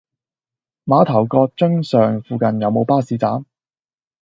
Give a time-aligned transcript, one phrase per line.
[0.85, 3.45] 馬頭角瑧尚附近有無巴士站？